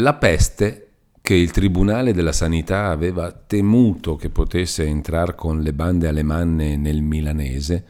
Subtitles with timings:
[0.00, 0.88] La peste,
[1.22, 7.00] che il Tribunale della Sanità aveva temuto che potesse entrare con le bande alemanne nel
[7.00, 7.84] milanese,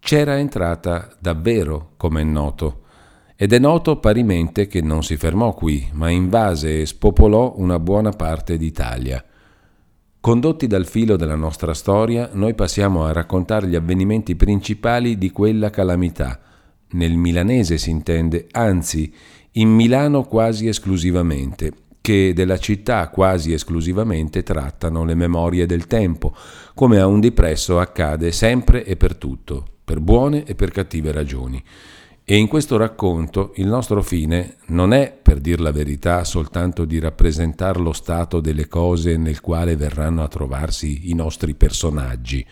[0.00, 2.80] c'era entrata davvero, come è noto,
[3.36, 8.10] ed è noto parimente che non si fermò qui, ma invase e spopolò una buona
[8.10, 9.24] parte d'Italia.
[10.18, 15.70] Condotti dal filo della nostra storia, noi passiamo a raccontare gli avvenimenti principali di quella
[15.70, 16.40] calamità,
[16.92, 19.14] nel milanese si intende, anzi
[19.52, 26.34] in Milano quasi esclusivamente, che della città quasi esclusivamente trattano le memorie del tempo,
[26.74, 31.62] come a un dipresso accade sempre e per tutto, per buone e per cattive ragioni.
[32.24, 37.00] E in questo racconto il nostro fine non è, per dir la verità, soltanto di
[37.00, 42.46] rappresentare lo stato delle cose nel quale verranno a trovarsi i nostri personaggi,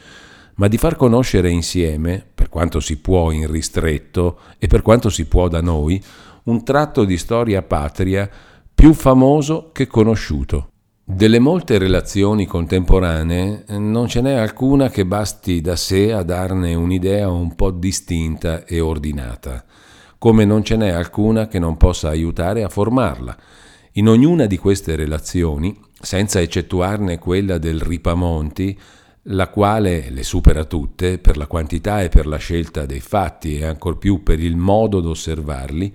[0.56, 5.26] ma di far conoscere insieme, per quanto si può in ristretto e per quanto si
[5.26, 6.02] può da noi,
[6.48, 8.28] un tratto di storia patria
[8.74, 10.70] più famoso che conosciuto.
[11.04, 17.30] Delle molte relazioni contemporanee non ce n'è alcuna che basti da sé a darne un'idea
[17.30, 19.62] un po' distinta e ordinata,
[20.16, 23.36] come non ce n'è alcuna che non possa aiutare a formarla.
[23.92, 28.78] In ognuna di queste relazioni, senza eccettuarne quella del Ripamonti,
[29.30, 33.66] la quale le supera tutte per la quantità e per la scelta dei fatti e
[33.66, 35.94] ancor più per il modo d'osservarli,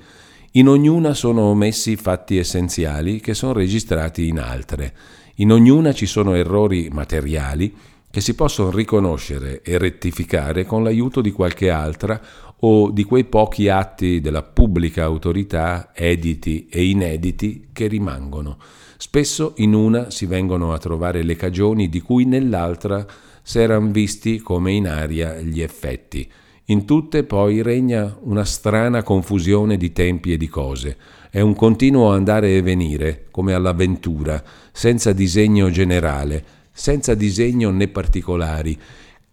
[0.55, 4.93] in ognuna sono omessi fatti essenziali che sono registrati in altre.
[5.35, 7.73] In ognuna ci sono errori materiali
[8.11, 12.21] che si possono riconoscere e rettificare con l'aiuto di qualche altra
[12.59, 18.59] o di quei pochi atti della pubblica autorità, editi e inediti, che rimangono.
[18.97, 23.03] Spesso in una si vengono a trovare le cagioni di cui nell'altra
[23.41, 26.31] s'eran visti come in aria gli effetti.
[26.67, 30.95] In tutte poi regna una strana confusione di tempi e di cose.
[31.29, 38.79] È un continuo andare e venire, come all'avventura, senza disegno generale, senza disegno né particolari,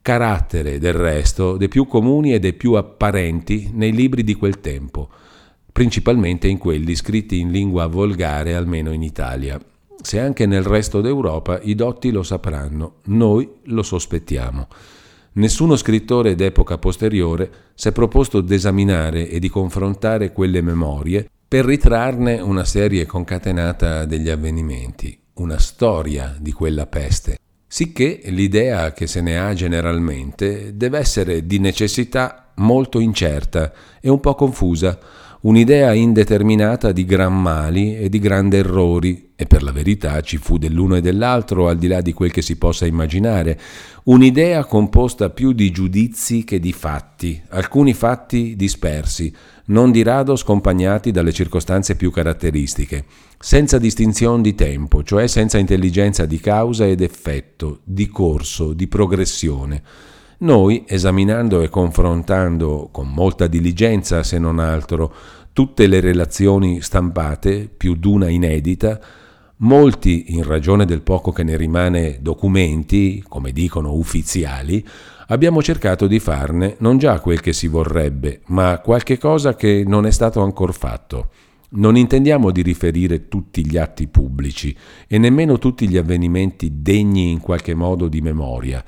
[0.03, 5.09] carattere del resto dei più comuni e dei più apparenti nei libri di quel tempo,
[5.71, 9.61] principalmente in quelli scritti in lingua volgare almeno in Italia.
[10.03, 14.67] Se anche nel resto d'Europa i dotti lo sapranno, noi lo sospettiamo.
[15.33, 22.41] Nessuno scrittore d'epoca posteriore si è proposto d'esaminare e di confrontare quelle memorie per ritrarne
[22.41, 29.39] una serie concatenata degli avvenimenti, una storia di quella peste, sicché l'idea che se ne
[29.39, 34.99] ha generalmente deve essere di necessità molto incerta e un po' confusa,
[35.43, 40.59] un'idea indeterminata di gran mali e di grandi errori, e per la verità ci fu
[40.59, 43.59] dell'uno e dell'altro al di là di quel che si possa immaginare,
[44.05, 49.33] un'idea composta più di giudizi che di fatti, alcuni fatti dispersi,
[49.67, 53.05] non di rado scompagnati dalle circostanze più caratteristiche,
[53.39, 59.83] senza distinzione di tempo, cioè senza intelligenza di causa ed effetto, di corso, di progressione.
[60.43, 65.13] Noi, esaminando e confrontando con molta diligenza, se non altro,
[65.53, 68.99] tutte le relazioni stampate, più d'una inedita,
[69.57, 74.83] molti, in ragione del poco che ne rimane documenti, come dicono ufficiali,
[75.27, 80.07] abbiamo cercato di farne non già quel che si vorrebbe, ma qualche cosa che non
[80.07, 81.29] è stato ancora fatto.
[81.73, 84.75] Non intendiamo di riferire tutti gli atti pubblici
[85.07, 88.83] e nemmeno tutti gli avvenimenti degni in qualche modo di memoria,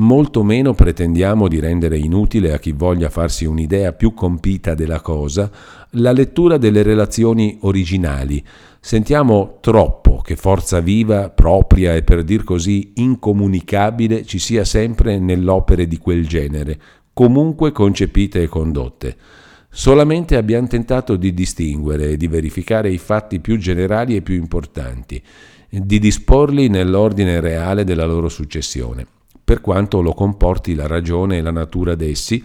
[0.00, 5.50] molto meno pretendiamo di rendere inutile a chi voglia farsi un'idea più compita della cosa
[5.90, 8.42] la lettura delle relazioni originali.
[8.80, 15.86] Sentiamo troppo che forza viva, propria e per dir così incomunicabile ci sia sempre nell'opere
[15.86, 16.80] di quel genere,
[17.12, 19.16] comunque concepite e condotte.
[19.68, 25.22] Solamente abbiamo tentato di distinguere e di verificare i fatti più generali e più importanti,
[25.68, 29.06] di disporli nell'ordine reale della loro successione
[29.50, 32.40] per quanto lo comporti la ragione e la natura d'essi,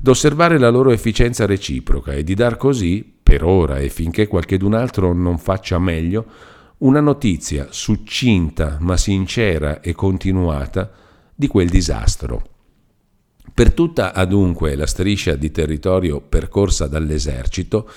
[0.00, 5.12] d'osservare la loro efficienza reciproca e di dar così, per ora e finché qualchedun altro
[5.12, 6.24] non faccia meglio,
[6.78, 10.90] una notizia succinta ma sincera e continuata
[11.32, 12.42] di quel disastro.
[13.54, 17.88] Per tutta adunque la striscia di territorio percorsa dall'esercito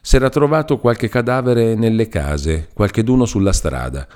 [0.00, 4.08] s'era trovato qualche cadavere nelle case, qualcheduno sulla strada,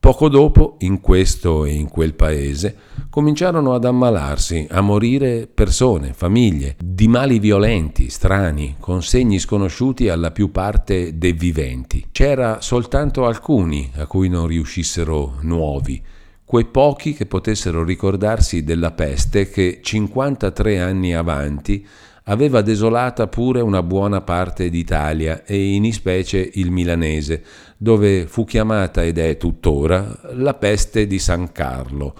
[0.00, 2.76] Poco dopo, in questo e in quel paese,
[3.10, 10.30] cominciarono ad ammalarsi, a morire persone, famiglie, di mali violenti, strani, con segni sconosciuti alla
[10.30, 12.06] più parte dei viventi.
[12.12, 16.00] C'era soltanto alcuni a cui non riuscissero nuovi,
[16.48, 21.86] quei pochi che potessero ricordarsi della peste che 53 anni avanti
[22.28, 27.42] aveva desolata pure una buona parte d'Italia e in ispecie il milanese,
[27.76, 32.14] dove fu chiamata ed è tuttora la peste di San Carlo.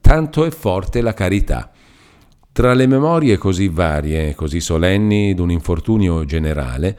[0.00, 1.70] Tanto è forte la carità.
[2.52, 6.98] Tra le memorie così varie così solenni d'un infortunio generale,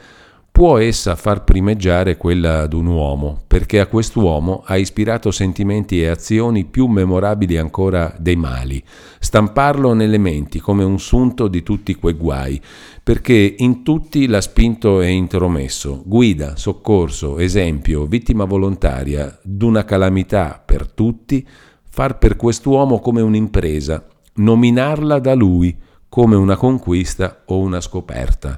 [0.55, 6.63] può essa far primeggiare quella d'un uomo, perché a quest'uomo ha ispirato sentimenti e azioni
[6.63, 8.81] più memorabili ancora dei mali,
[9.19, 12.61] stamparlo nelle menti come un sunto di tutti quei guai,
[13.03, 20.89] perché in tutti l'ha spinto e intromesso, guida, soccorso, esempio, vittima volontaria d'una calamità per
[20.89, 21.45] tutti,
[21.83, 24.05] far per quest'uomo come un'impresa,
[24.35, 25.77] nominarla da lui
[26.07, 28.57] come una conquista o una scoperta.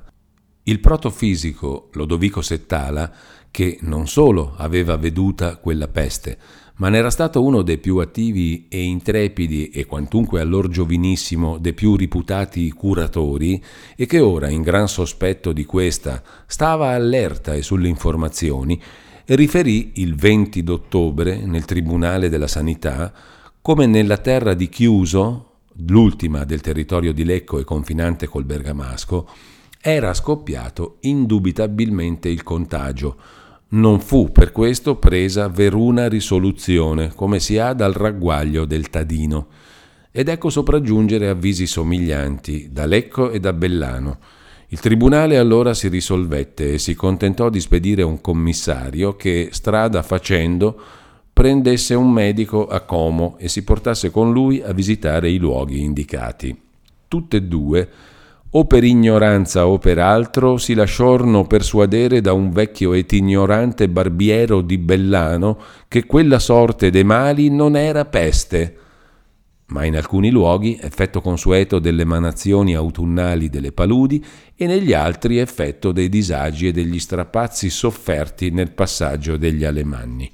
[0.69, 3.09] Il protofisico Lodovico Settala,
[3.49, 6.37] che non solo aveva veduta quella peste,
[6.75, 11.95] ma n'era stato uno dei più attivi e intrepidi e quantunque allor giovinissimo dei più
[11.95, 13.63] riputati curatori,
[13.95, 18.77] e che ora, in gran sospetto di questa, stava allerta e sulle informazioni,
[19.27, 23.13] riferì il 20 d'ottobre nel Tribunale della Sanità
[23.61, 25.51] come nella terra di Chiuso,
[25.87, 33.15] l'ultima del territorio di Lecco e confinante col Bergamasco, era scoppiato indubitabilmente il contagio.
[33.69, 39.47] Non fu per questo presa veruna risoluzione, come si ha dal ragguaglio del Tadino.
[40.11, 44.19] Ed ecco sopraggiungere avvisi somiglianti da Lecco e da Bellano.
[44.69, 50.77] Il tribunale allora si risolvette e si contentò di spedire un commissario che, strada facendo,
[51.31, 56.59] prendesse un medico a Como e si portasse con lui a visitare i luoghi indicati.
[57.07, 57.89] Tutte e due
[58.51, 64.61] o per ignoranza o per altro si lasciorno persuadere da un vecchio et ignorante barbiero
[64.61, 68.77] di Bellano che quella sorte dei mali non era peste,
[69.67, 74.23] ma in alcuni luoghi effetto consueto delle emanazioni autunnali delle paludi
[74.55, 80.31] e negli altri effetto dei disagi e degli strappazzi sofferti nel passaggio degli alemanni.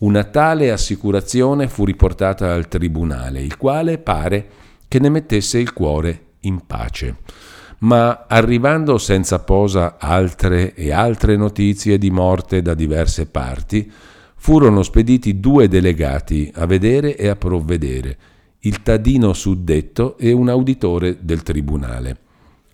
[0.00, 4.48] Una tale assicurazione fu riportata al tribunale, il quale pare
[4.88, 7.16] che ne mettesse il cuore in pace.
[7.78, 13.90] Ma arrivando senza posa altre e altre notizie di morte da diverse parti,
[14.36, 18.16] furono spediti due delegati a vedere e a provvedere,
[18.60, 22.16] il Tadino suddetto e un auditore del tribunale.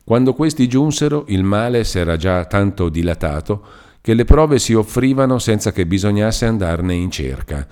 [0.05, 3.65] Quando questi giunsero, il male s'era già tanto dilatato
[4.01, 7.67] che le prove si offrivano senza che bisognasse andarne in cerca.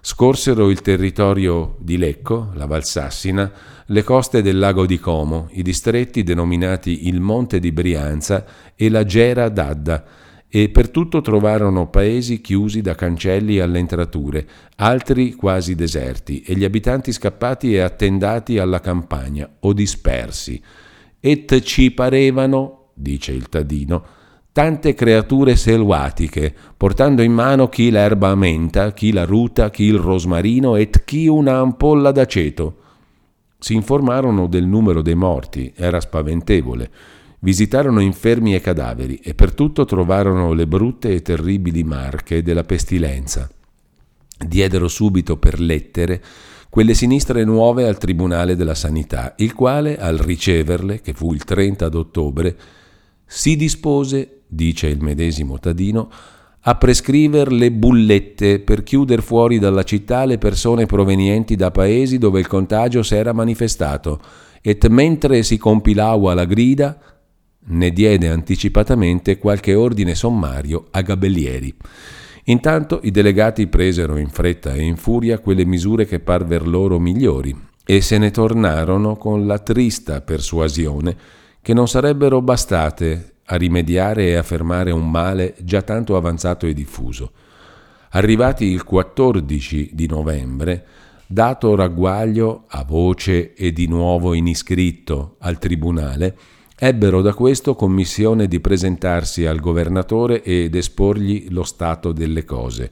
[0.00, 3.50] Scorsero il territorio di Lecco, la Valsassina,
[3.86, 8.44] le coste del lago di Como, i distretti denominati il Monte di Brianza
[8.76, 10.04] e la Gera d'Adda,
[10.48, 14.46] e per tutto trovarono paesi chiusi da cancelli alle entrature,
[14.76, 20.62] altri quasi deserti, e gli abitanti scappati e attendati alla campagna o dispersi.
[21.20, 24.17] Et ci parevano, dice il Tadino,
[24.58, 30.74] tante creature selvatiche, portando in mano chi l'erba menta, chi la ruta, chi il rosmarino
[30.74, 32.76] et chi una ampolla d'aceto
[33.56, 36.90] si informarono del numero dei morti, era spaventevole.
[37.38, 43.48] Visitarono infermi e cadaveri e per tutto trovarono le brutte e terribili marche della pestilenza.
[44.44, 46.20] Diedero subito per lettere
[46.68, 51.88] quelle sinistre nuove al Tribunale della Sanità, il quale, al riceverle, che fu il 30
[51.88, 52.56] d'ottobre,
[53.24, 56.10] si dispose, dice il medesimo Tadino,
[56.62, 62.40] a prescriver le bullette per chiudere fuori dalla città le persone provenienti da paesi dove
[62.40, 64.20] il contagio s'era manifestato,
[64.60, 66.98] et mentre si compilava la grida,
[67.70, 71.74] ne diede anticipatamente qualche ordine sommario a gabellieri.
[72.44, 77.54] Intanto i delegati presero in fretta e in furia quelle misure che parver loro migliori
[77.84, 81.16] e se ne tornarono con la trista persuasione
[81.60, 86.74] che non sarebbero bastate a rimediare e a fermare un male già tanto avanzato e
[86.74, 87.32] diffuso.
[88.10, 90.86] Arrivati il 14 di novembre,
[91.26, 96.36] dato ragguaglio a voce e di nuovo in iscritto al tribunale,
[96.78, 102.90] ebbero da questo commissione di presentarsi al governatore ed esporgli lo stato delle cose.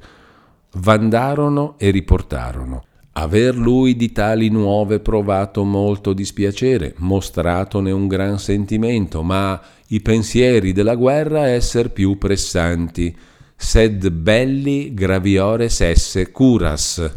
[0.73, 2.85] Vandarono e riportarono.
[3.19, 10.73] Aver lui di tali nuove provato molto dispiacere, mostratone un gran sentimento, ma i pensieri
[10.73, 13.17] della guerra esser più pressanti,
[13.57, 17.11] sed belli graviores esse curas.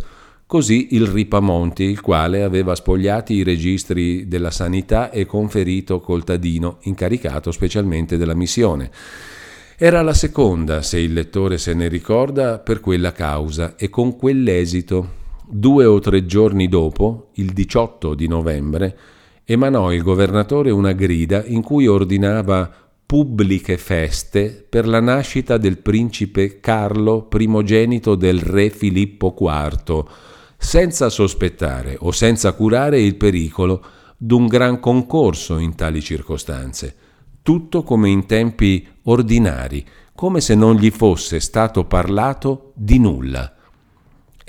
[0.45, 6.77] Così il Ripamonti, il quale aveva spogliati i registri della sanità e conferito col Tadino,
[6.83, 8.89] incaricato specialmente della missione.
[9.75, 15.18] Era la seconda, se il lettore se ne ricorda, per quella causa e con quell'esito
[15.51, 18.97] Due o tre giorni dopo, il 18 di novembre,
[19.43, 22.71] emanò il governatore una grida in cui ordinava
[23.03, 30.05] pubbliche feste per la nascita del principe Carlo, primogenito del re Filippo IV,
[30.55, 33.83] senza sospettare o senza curare il pericolo
[34.17, 36.95] d'un gran concorso in tali circostanze.
[37.41, 43.55] Tutto come in tempi ordinari, come se non gli fosse stato parlato di nulla.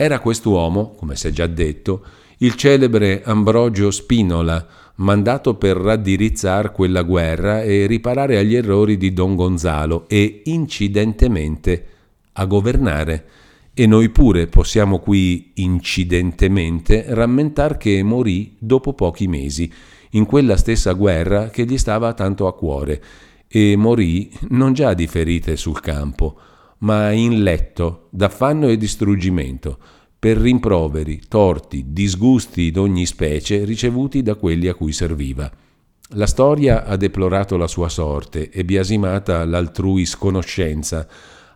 [0.03, 2.03] Era quest'uomo, come si è già detto,
[2.39, 9.35] il celebre Ambrogio Spinola, mandato per raddirizzare quella guerra e riparare agli errori di Don
[9.35, 11.87] Gonzalo e incidentemente
[12.33, 13.25] a governare.
[13.75, 19.71] E noi pure possiamo qui incidentemente rammentar che morì dopo pochi mesi,
[20.13, 23.03] in quella stessa guerra che gli stava tanto a cuore,
[23.47, 26.39] e morì non già di ferite sul campo,
[26.81, 29.79] ma in letto, d'affanno e distruggimento,
[30.19, 35.51] per rimproveri, torti, disgusti d'ogni specie ricevuti da quelli a cui serviva.
[36.15, 41.07] La storia ha deplorato la sua sorte e biasimata l'altrui sconoscenza,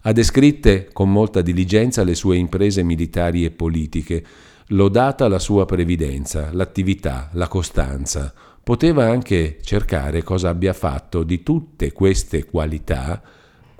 [0.00, 4.25] ha descritte con molta diligenza le sue imprese militari e politiche,
[4.69, 8.33] lodata la sua previdenza, l'attività, la costanza.
[8.62, 13.21] Poteva anche cercare cosa abbia fatto di tutte queste qualità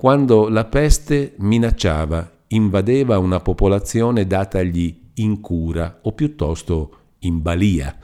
[0.05, 7.97] quando la peste minacciava invadeva una popolazione datagli in cura o piuttosto in balia.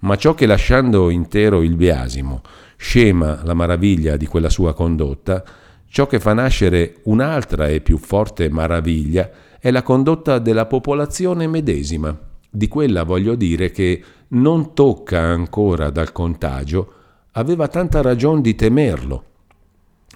[0.00, 2.42] Ma ciò che lasciando intero il biasimo
[2.76, 5.42] scema la maraviglia di quella sua condotta,
[5.86, 12.14] ciò che fa nascere un'altra e più forte maraviglia è la condotta della popolazione medesima,
[12.50, 16.92] di quella voglio dire che non tocca ancora dal contagio,
[17.30, 19.24] aveva tanta ragione di temerlo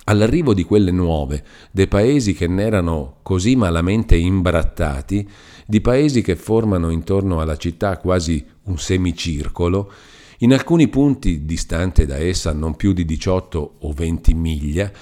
[0.08, 5.28] All'arrivo di quelle nuove, dei paesi che n'erano così malamente imbrattati,
[5.66, 9.92] di paesi che formano intorno alla città quasi un semicircolo,
[10.38, 14.92] in alcuni punti distante da essa non più di 18 o 20 miglia,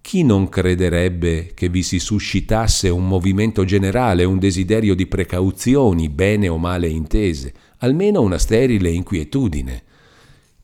[0.00, 6.48] chi non crederebbe che vi si suscitasse un movimento generale, un desiderio di precauzioni, bene
[6.48, 9.82] o male intese, almeno una sterile inquietudine?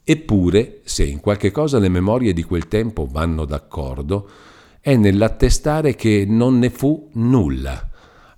[0.07, 4.29] Eppure, se in qualche cosa le memorie di quel tempo vanno d'accordo,
[4.81, 7.89] è nell'attestare che non ne fu nulla.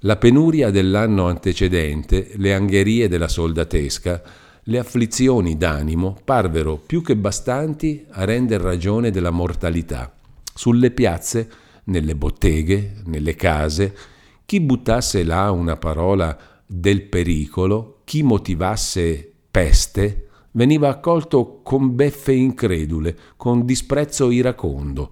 [0.01, 4.23] La penuria dell'anno antecedente, le angherie della soldatesca,
[4.63, 10.15] le afflizioni d'animo parvero più che bastanti a render ragione della mortalità.
[10.55, 11.51] Sulle piazze,
[11.85, 13.97] nelle botteghe, nelle case,
[14.45, 20.26] chi buttasse là una parola del pericolo, chi motivasse peste,
[20.57, 25.11] veniva accolto con beffe incredule, con disprezzo iracondo.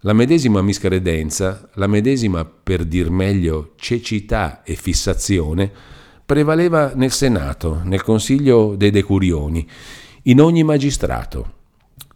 [0.00, 5.70] La medesima miscredenza, la medesima, per dir meglio, cecità e fissazione,
[6.24, 9.68] prevaleva nel Senato, nel Consiglio dei Decurioni,
[10.24, 11.54] in ogni magistrato.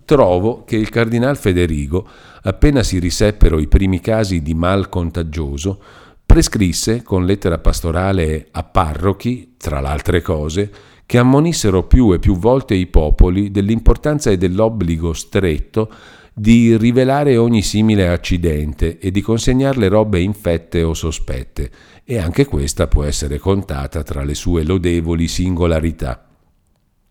[0.04, 2.06] Trovo che il cardinal Federigo,
[2.42, 5.80] appena si riseppero i primi casi di mal contagioso,
[6.24, 10.70] prescrisse con lettera pastorale a parrochi, tra l'altre cose,
[11.10, 15.90] che ammonissero più e più volte i popoli dell'importanza e dell'obbligo stretto
[16.32, 21.68] di rivelare ogni simile accidente e di consegnare le robe infette o sospette,
[22.04, 26.28] e anche questa può essere contata tra le sue lodevoli singolarità.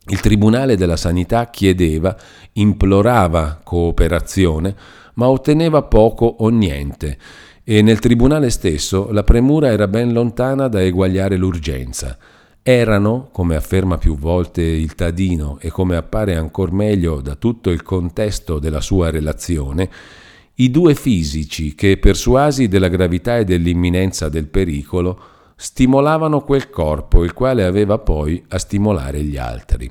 [0.05, 2.15] Il Tribunale della Sanità chiedeva,
[2.53, 4.75] implorava cooperazione,
[5.15, 7.17] ma otteneva poco o niente,
[7.65, 12.17] e nel Tribunale stesso la premura era ben lontana da eguagliare l'urgenza
[12.61, 17.83] erano, come afferma più volte il Tadino e come appare ancor meglio da tutto il
[17.83, 19.89] contesto della sua relazione,
[20.55, 25.19] i due fisici che, persuasi della gravità e dell'imminenza del pericolo,
[25.55, 29.89] stimolavano quel corpo, il quale aveva poi a stimolare gli altri.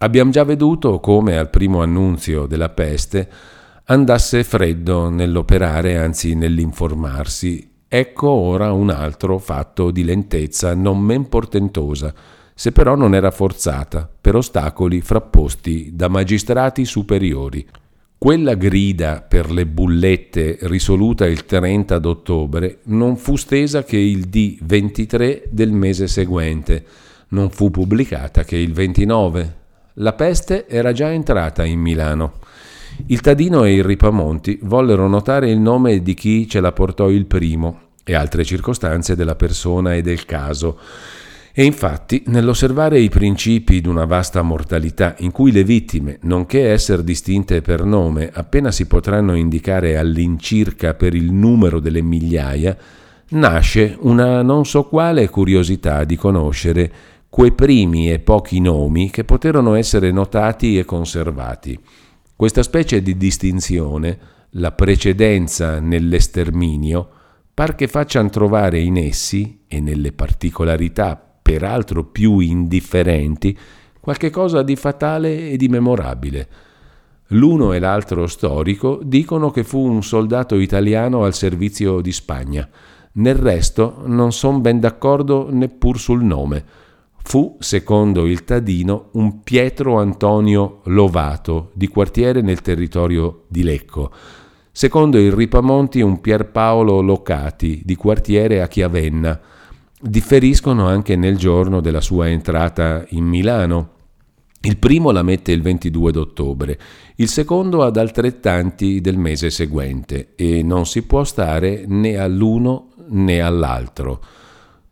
[0.00, 3.28] Abbiamo già veduto come al primo annunzio della peste
[3.84, 12.12] andasse freddo nell'operare, anzi nell'informarsi, Ecco ora un altro fatto di lentezza non men portentosa,
[12.54, 17.66] se però non era forzata per ostacoli frapposti da magistrati superiori.
[18.18, 24.58] Quella grida per le bullette risoluta il 30 d'ottobre non fu stesa che il D
[24.60, 26.84] 23 del mese seguente,
[27.28, 29.56] non fu pubblicata che il 29.
[29.94, 32.34] La peste era già entrata in Milano.
[33.06, 37.26] Il Tadino e il Ripamonti vollero notare il nome di chi ce la portò il
[37.26, 40.78] primo e altre circostanze della persona e del caso.
[41.52, 47.02] E infatti, nell'osservare i principi di una vasta mortalità in cui le vittime, nonché essere
[47.02, 52.76] distinte per nome, appena si potranno indicare all'incirca per il numero delle migliaia,
[53.30, 56.92] nasce una non so quale curiosità di conoscere
[57.28, 61.78] quei primi e pochi nomi che poterono essere notati e conservati.
[62.38, 64.16] Questa specie di distinzione,
[64.50, 67.08] la precedenza nell'esterminio,
[67.52, 73.58] par che facciano trovare in essi, e nelle particolarità peraltro più indifferenti,
[73.98, 76.48] qualche cosa di fatale e di memorabile.
[77.30, 82.68] L'uno e l'altro storico dicono che fu un soldato italiano al servizio di Spagna.
[83.14, 86.64] Nel resto non son ben d'accordo neppur sul nome.
[87.28, 94.10] Fu, secondo il Tadino, un Pietro Antonio Lovato, di quartiere nel territorio di Lecco.
[94.72, 99.38] Secondo il Ripamonti, un Pierpaolo Locati, di quartiere a Chiavenna.
[100.00, 103.90] Differiscono anche nel giorno della sua entrata in Milano,
[104.62, 106.78] il primo la mette il 22 d'ottobre,
[107.16, 113.42] il secondo ad altrettanti del mese seguente e non si può stare né all'uno né
[113.42, 114.22] all'altro.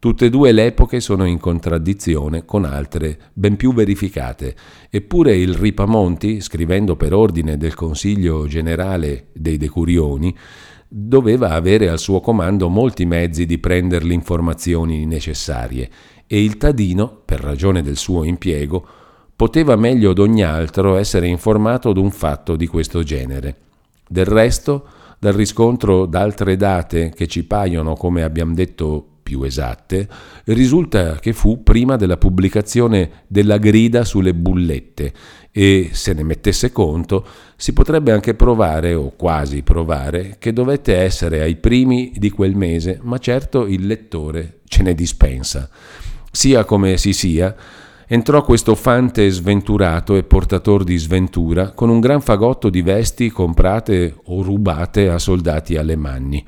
[0.06, 4.54] Tutte e due le epoche sono in contraddizione con altre ben più verificate,
[4.88, 10.32] eppure il Ripamonti, scrivendo per ordine del Consiglio generale dei Decurioni,
[10.86, 15.90] doveva avere al suo comando molti mezzi di prendere le informazioni necessarie
[16.28, 18.86] e il Tadino, per ragione del suo impiego,
[19.34, 23.56] poteva meglio d'ogni altro essere informato d'un fatto di questo genere.
[24.06, 24.86] Del resto,
[25.18, 30.08] dal riscontro d'altre date che ci paiono, come abbiamo detto, più esatte,
[30.44, 35.12] risulta che fu prima della pubblicazione della grida sulle bullette
[35.50, 41.40] e, se ne mettesse conto, si potrebbe anche provare, o quasi provare, che dovette essere
[41.40, 45.68] ai primi di quel mese, ma certo il lettore ce ne dispensa.
[46.30, 47.52] Sia come si sia,
[48.06, 54.14] entrò questo fante sventurato e portator di sventura con un gran fagotto di vesti comprate
[54.26, 56.46] o rubate a soldati alemanni.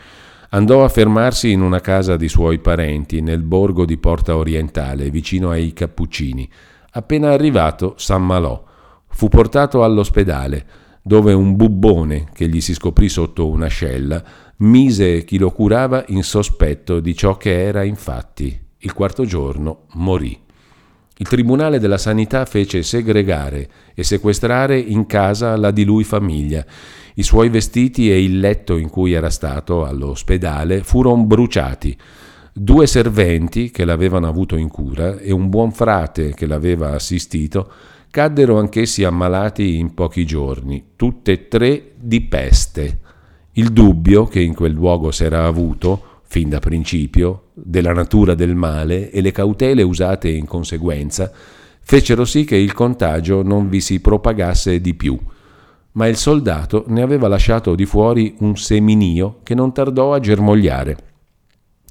[0.51, 5.51] Andò a fermarsi in una casa di suoi parenti nel borgo di Porta Orientale, vicino
[5.51, 6.49] ai Cappuccini.
[6.93, 8.65] Appena arrivato, s'ammalò.
[9.09, 10.67] Fu portato all'ospedale,
[11.03, 14.23] dove un bubbone che gli si scoprì sotto un'ascella
[14.61, 18.59] mise chi lo curava in sospetto di ciò che era infatti.
[18.79, 20.47] Il quarto giorno morì.
[21.21, 26.65] Il Tribunale della Sanità fece segregare e sequestrare in casa la di lui famiglia.
[27.19, 31.99] I suoi vestiti e il letto in cui era stato all'ospedale furono bruciati.
[32.53, 37.73] Due serventi che l'avevano avuto in cura e un buon frate che l'aveva assistito
[38.09, 43.01] caddero anch'essi ammalati in pochi giorni, tutte e tre di peste.
[43.55, 49.11] Il dubbio che in quel luogo s'era avuto fin da principio, della natura del male
[49.11, 51.33] e le cautele usate in conseguenza,
[51.81, 55.19] fecero sì che il contagio non vi si propagasse di più.
[55.99, 60.97] Ma il soldato ne aveva lasciato di fuori un seminio che non tardò a germogliare.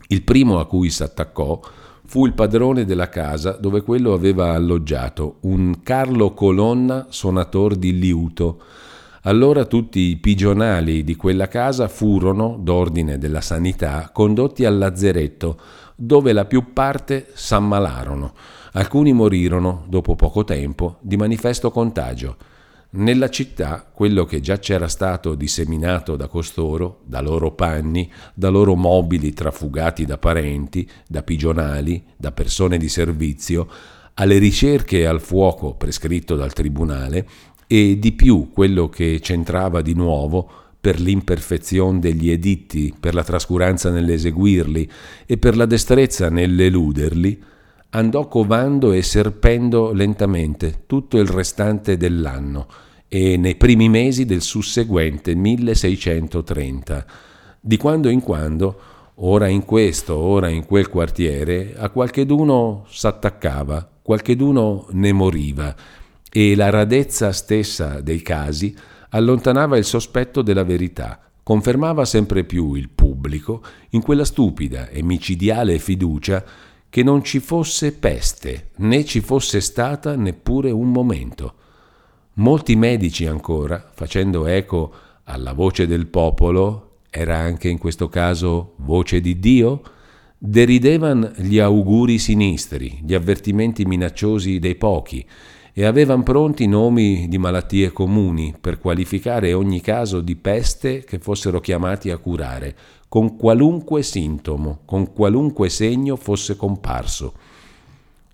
[0.07, 1.59] Il primo a cui s'attaccò
[2.05, 8.61] fu il padrone della casa dove quello aveva alloggiato, un Carlo Colonna suonator di liuto,
[9.23, 15.59] allora tutti i pigionali di quella casa furono, d'ordine della sanità, condotti al lazzeretto,
[15.97, 18.33] dove la più parte s'ammalarono.
[18.71, 22.37] Alcuni morirono, dopo poco tempo, di manifesto contagio.
[22.89, 28.75] Nella città quello che già c'era stato disseminato da costoro, da loro panni, da loro
[28.75, 33.67] mobili trafugati da parenti, da pigionali, da persone di servizio,
[34.13, 37.27] alle ricerche e al fuoco prescritto dal tribunale,
[37.67, 43.91] e di più quello che c'entrava di nuovo per l'imperfezione degli editti, per la trascuranza
[43.91, 44.89] nell'eseguirli
[45.25, 47.43] e per la destrezza nell'eluderli,
[47.89, 52.67] andò covando e serpendo lentamente tutto il restante dell'anno
[53.07, 57.05] e nei primi mesi del susseguente 1630.
[57.59, 58.79] Di quando in quando,
[59.15, 65.75] ora in questo, ora in quel quartiere, a qualcheduno s'attaccava, qualcheduno ne moriva,
[66.29, 68.75] e la radezza stessa dei casi
[69.09, 75.79] allontanava il sospetto della verità, confermava sempre più il pubblico in quella stupida e micidiale
[75.79, 76.43] fiducia
[76.89, 81.53] che non ci fosse peste, né ci fosse stata neppure un momento.
[82.35, 89.19] Molti medici ancora, facendo eco alla voce del popolo, era anche in questo caso voce
[89.21, 89.81] di Dio,
[90.37, 95.25] deridevano gli auguri sinistri, gli avvertimenti minacciosi dei pochi,
[95.73, 101.59] e avevano pronti nomi di malattie comuni per qualificare ogni caso di peste che fossero
[101.59, 102.75] chiamati a curare,
[103.07, 107.33] con qualunque sintomo, con qualunque segno fosse comparso.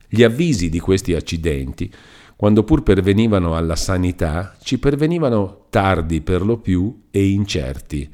[0.08, 1.92] Gli avvisi di questi accidenti,
[2.36, 8.10] quando pur pervenivano alla sanità, ci pervenivano tardi per lo più e incerti.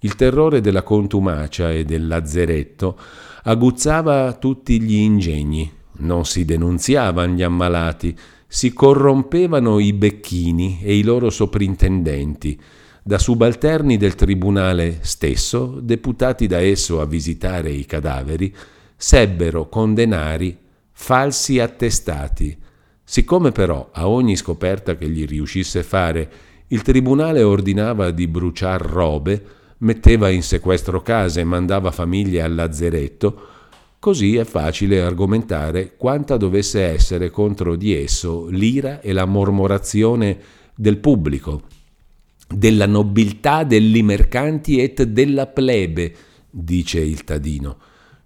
[0.00, 2.98] Il terrore della contumacia e del lazzeretto
[3.44, 11.02] aguzzava tutti gli ingegni, non si denunziavano gli ammalati, si corrompevano i becchini e i
[11.02, 12.60] loro soprintendenti,
[13.06, 18.52] da subalterni del tribunale stesso, deputati da esso a visitare i cadaveri,
[18.96, 20.56] sebbero con denari
[20.90, 22.56] falsi attestati.
[23.04, 26.30] Siccome però a ogni scoperta che gli riuscisse fare
[26.68, 29.44] il tribunale ordinava di bruciar robe,
[29.78, 33.48] metteva in sequestro case e mandava famiglie al lazzeretto,
[33.98, 40.38] così è facile argomentare quanta dovesse essere contro di esso l'ira e la mormorazione
[40.74, 41.60] del pubblico,
[42.54, 46.14] della nobiltà degli mercanti et della plebe,
[46.50, 47.76] dice il Tadino,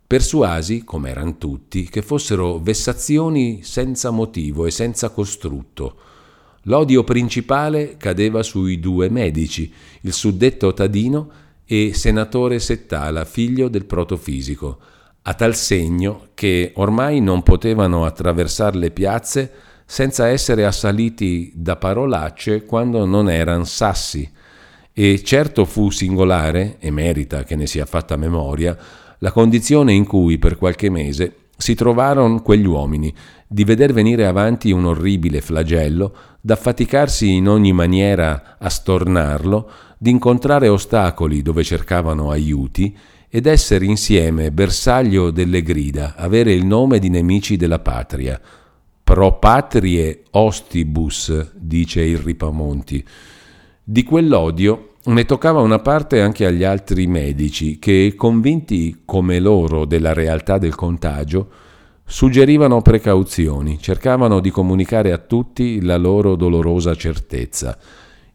[0.06, 5.96] persuasi, come erano tutti, che fossero vessazioni senza motivo e senza costrutto.
[6.62, 11.30] L'odio principale cadeva sui due medici, il suddetto Tadino
[11.64, 14.78] e senatore Settala, figlio del protofisico,
[15.22, 19.52] a tal segno che ormai non potevano attraversare le piazze
[19.90, 24.31] senza essere assaliti da parolacce quando non eran sassi.
[24.92, 28.77] E certo fu singolare, e merita che ne sia fatta memoria,
[29.20, 33.12] la condizione in cui per qualche mese si trovarono quegli uomini,
[33.46, 40.68] di veder venire avanti un orribile flagello, d'affaticarsi in ogni maniera a stornarlo, di incontrare
[40.68, 42.94] ostacoli dove cercavano aiuti
[43.27, 48.38] ed essere insieme bersaglio delle grida, avere il nome di nemici della patria,
[49.09, 53.03] Pro patrie ostibus, dice il Ripamonti.
[53.83, 60.12] Di quell'odio ne toccava una parte anche agli altri medici che, convinti come loro della
[60.12, 61.51] realtà del contagio,
[62.05, 67.79] suggerivano precauzioni, cercavano di comunicare a tutti la loro dolorosa certezza.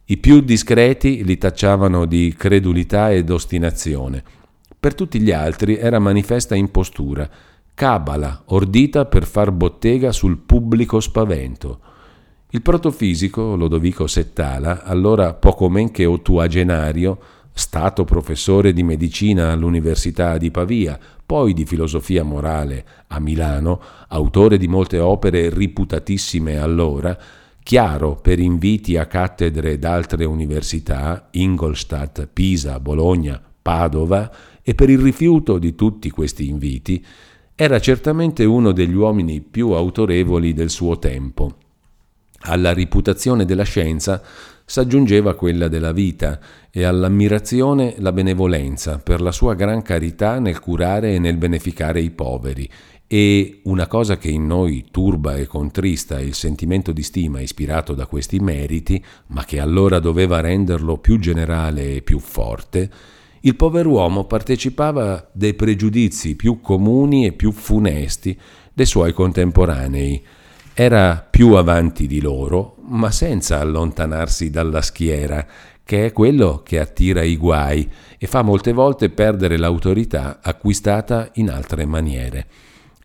[0.05, 4.23] I più discreti li tacciavano di credulità ed ostinazione.
[4.79, 7.29] Per tutti gli altri era manifesta impostura,
[7.73, 11.79] cabala ordita per far bottega sul pubblico spavento.
[12.49, 17.19] Il protofisico Lodovico Settala, allora poco men che ottuagenario,
[17.51, 24.67] stato professore di medicina all'Università di Pavia, poi di filosofia morale a Milano, autore di
[24.67, 27.17] molte opere riputatissime allora,
[27.63, 34.31] chiaro per inviti a cattedre d'altre università, Ingolstadt, Pisa, Bologna, Padova,
[34.61, 37.03] e per il rifiuto di tutti questi inviti,
[37.55, 41.57] era certamente uno degli uomini più autorevoli del suo tempo.
[42.45, 44.21] Alla reputazione della scienza
[44.65, 46.39] s'aggiungeva quella della vita
[46.71, 52.11] e all'ammirazione la benevolenza per la sua gran carità nel curare e nel beneficare i
[52.11, 52.69] poveri
[53.13, 58.07] e una cosa che in noi turba e contrista il sentimento di stima ispirato da
[58.07, 62.89] questi meriti, ma che allora doveva renderlo più generale e più forte,
[63.45, 68.37] il pover'uomo partecipava dei pregiudizi più comuni e più funesti
[68.73, 70.23] dei suoi contemporanei.
[70.73, 75.45] Era più avanti di loro, ma senza allontanarsi dalla schiera,
[75.83, 81.49] che è quello che attira i guai e fa molte volte perdere l'autorità acquistata in
[81.49, 82.47] altre maniere.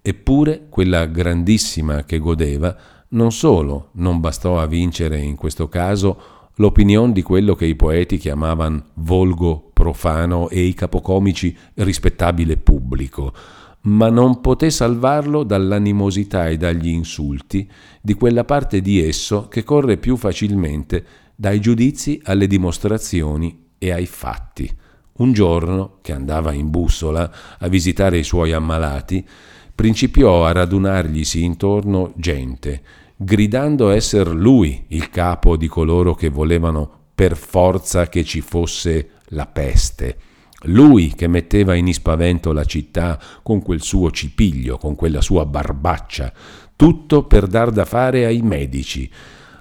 [0.01, 2.77] Eppure quella grandissima che godeva
[3.11, 8.17] non solo non bastò a vincere in questo caso l'opinione di quello che i poeti
[8.17, 13.33] chiamavano volgo profano e i capocomici rispettabile pubblico,
[13.83, 17.69] ma non poté salvarlo dall'animosità e dagli insulti
[18.01, 24.07] di quella parte di esso che corre più facilmente dai giudizi alle dimostrazioni e ai
[24.07, 24.71] fatti.
[25.19, 29.25] Un giorno, che andava in bussola a visitare i suoi ammalati,
[29.75, 32.83] principiò a radunarglisi intorno gente,
[33.21, 39.47] gridando esser lui il capo di coloro che volevano per forza che ci fosse la
[39.47, 40.17] peste.
[40.63, 46.33] Lui che metteva in ispavento la città con quel suo cipiglio, con quella sua barbaccia,
[46.77, 49.11] tutto per dar da fare ai medici.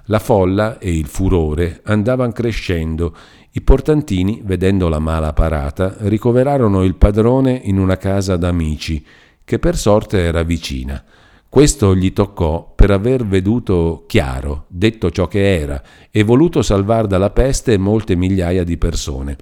[0.04, 3.14] La folla e il furore andavano crescendo.
[3.50, 9.04] I portantini, vedendo la mala parata, ricoverarono il padrone in una casa d'amici,
[9.44, 11.02] che per sorte era vicina.
[11.50, 17.30] Questo gli toccò per aver veduto chiaro, detto ciò che era, e voluto salvar dalla
[17.30, 19.36] peste molte migliaia di persone.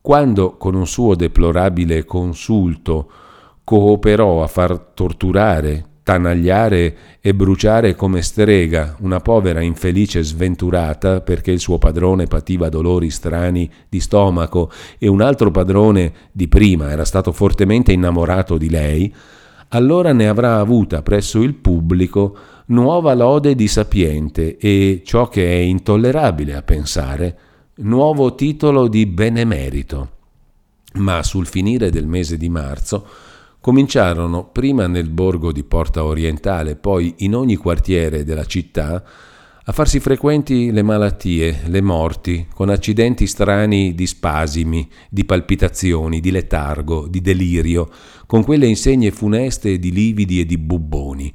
[0.00, 3.10] Quando con un suo deplorabile consulto
[3.64, 11.60] cooperò a far torturare, tanagliare e bruciare come strega una povera infelice sventurata perché il
[11.60, 17.32] suo padrone pativa dolori strani di stomaco e un altro padrone di prima era stato
[17.32, 19.14] fortemente innamorato di lei,
[19.70, 25.56] allora ne avrà avuta presso il pubblico nuova lode di sapiente e, ciò che è
[25.56, 27.38] intollerabile a pensare,
[27.76, 30.10] nuovo titolo di benemerito.
[30.94, 33.06] Ma sul finire del mese di marzo,
[33.60, 39.02] cominciarono prima nel borgo di Porta Orientale, poi in ogni quartiere della città,
[39.70, 46.32] a farsi frequenti le malattie, le morti, con accidenti strani di spasimi, di palpitazioni, di
[46.32, 47.88] letargo, di delirio,
[48.26, 51.32] con quelle insegne funeste di lividi e di bubboni,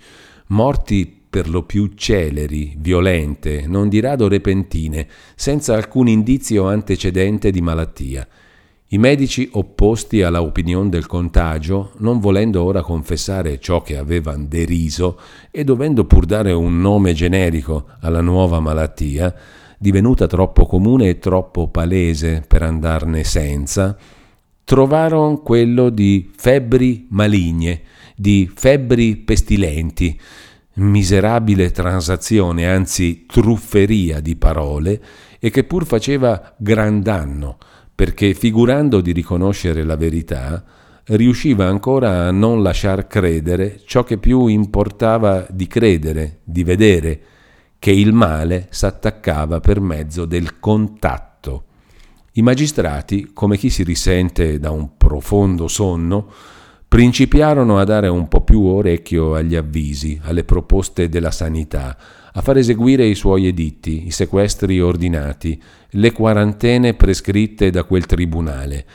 [0.48, 7.62] morti per lo più celeri, violente, non di rado repentine, senza alcun indizio antecedente di
[7.62, 8.28] malattia.
[8.90, 15.20] I medici opposti alla opinione del contagio, non volendo ora confessare ciò che avevano deriso
[15.50, 19.34] e dovendo pur dare un nome generico alla nuova malattia,
[19.80, 23.98] divenuta troppo comune e troppo palese per andarne senza,
[24.64, 27.82] trovarono quello di febbri maligne,
[28.16, 30.20] di febbri pestilenti,
[30.76, 35.02] miserabile transazione, anzi trufferia di parole,
[35.40, 37.58] e che pur faceva gran danno
[37.96, 40.64] perché figurando di riconoscere la verità,
[41.06, 47.22] riusciva ancora a non lasciar credere ciò che più importava di credere, di vedere,
[47.80, 51.64] che il male s'attaccava per mezzo del contatto.
[52.34, 56.30] I magistrati, come chi si risente da un profondo sonno,
[56.88, 61.98] principiarono a dare un po' più orecchio agli avvisi, alle proposte della sanità,
[62.38, 68.86] a far eseguire i suoi editti, i sequestri ordinati, le quarantene prescritte da quel tribunale.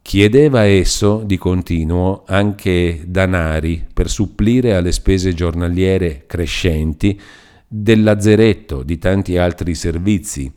[0.00, 7.20] Chiedeva esso, di continuo, anche danari per supplire alle spese giornaliere crescenti
[7.66, 10.50] del lazzeretto, di tanti altri servizi,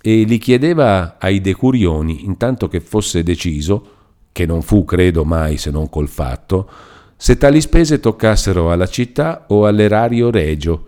[0.00, 3.88] e li chiedeva ai decurioni, intanto che fosse deciso,
[4.32, 6.66] che non fu credo mai se non col fatto,
[7.14, 10.86] se tali spese toccassero alla città o all'erario regio,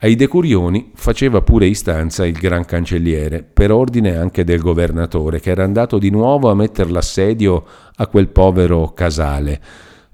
[0.00, 5.64] ai decurioni faceva pure istanza il gran cancelliere, per ordine anche del governatore, che era
[5.64, 7.64] andato di nuovo a metter l'assedio
[7.96, 9.60] a quel povero casale.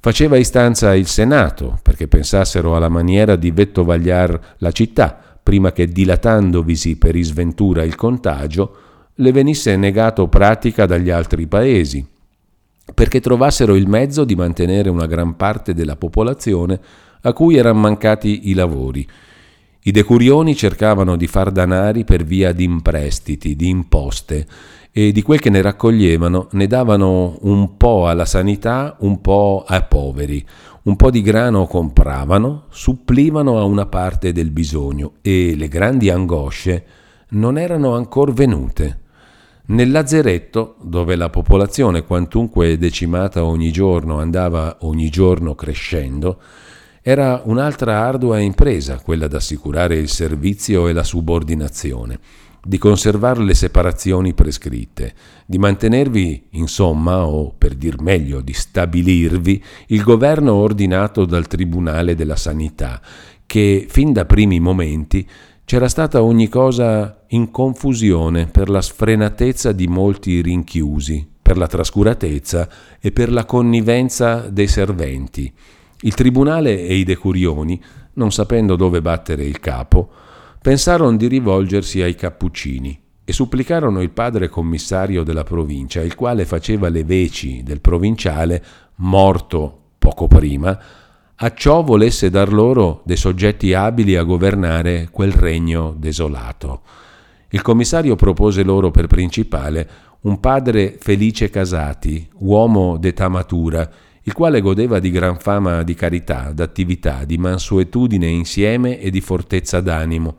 [0.01, 6.97] Faceva istanza il Senato, perché pensassero alla maniera di vettovagliar la città, prima che dilatandovisi
[6.97, 8.77] per isventura il contagio,
[9.17, 12.07] le venisse negato pratica dagli altri paesi,
[12.95, 16.81] perché trovassero il mezzo di mantenere una gran parte della popolazione
[17.21, 19.07] a cui erano mancati i lavori,
[19.87, 24.47] i decurioni cercavano di far danari per via di imprestiti, di imposte
[24.91, 29.85] e di quel che ne raccoglievano ne davano un po' alla sanità, un po' ai
[29.87, 30.43] poveri.
[30.85, 36.85] Un po' di grano compravano, supplivano a una parte del bisogno e le grandi angosce
[37.31, 39.01] non erano ancora venute.
[39.67, 46.39] Nel lazzeretto, dove la popolazione, quantunque decimata ogni giorno, andava ogni giorno crescendo,
[47.07, 52.19] era un'altra ardua impresa quella d'assicurare il servizio e la subordinazione,
[52.65, 55.13] di conservare le separazioni prescritte,
[55.45, 62.37] di mantenervi, insomma, o per dir meglio, di stabilirvi il governo ordinato dal Tribunale della
[62.37, 63.03] Sanità,
[63.45, 65.29] che fin da primi momenti
[65.67, 72.67] c'era stata ogni cosa in confusione per la sfrenatezza di molti rinchiusi, per la trascuratezza
[72.99, 75.53] e per la connivenza dei serventi
[76.01, 77.81] il tribunale e i decurioni,
[78.15, 80.11] non sapendo dove battere il capo,
[80.61, 86.89] pensarono di rivolgersi ai cappuccini e supplicarono il padre commissario della provincia, il quale faceva
[86.89, 88.63] le veci del provinciale,
[88.97, 90.79] morto poco prima,
[91.37, 96.83] a ciò volesse dar loro dei soggetti abili a governare quel regno desolato.
[97.49, 99.89] Il commissario propose loro per principale
[100.23, 103.89] un padre felice Casati, uomo d'età matura,
[104.27, 109.81] il quale godeva di gran fama di carità, d'attività, di mansuetudine insieme e di fortezza
[109.81, 110.37] d'animo,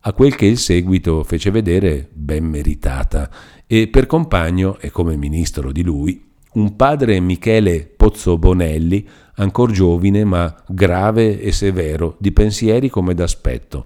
[0.00, 3.28] a quel che il seguito fece vedere ben meritata,
[3.66, 10.24] e per compagno, e come ministro di lui, un padre Michele Pozzo Bonelli, ancor giovine
[10.24, 13.84] ma grave e severo, di pensieri come d'aspetto.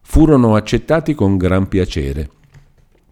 [0.00, 2.30] Furono accettati con gran piacere